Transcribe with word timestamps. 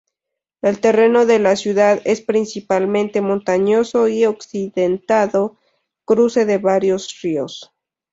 El 0.63 0.81
terreno 0.81 1.27
de 1.27 1.37
la 1.37 1.55
ciudad 1.55 2.01
es 2.05 2.21
principalmente 2.21 3.21
montañoso 3.21 4.07
y 4.07 4.23
accidentado 4.23 5.59
cruce 6.05 6.47
de 6.47 6.57
varios 6.57 7.15
ríos. 7.21 7.71